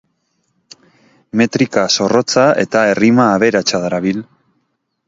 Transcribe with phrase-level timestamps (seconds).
[1.41, 4.27] Metrika zorrotza eta errima aberatsa darabil.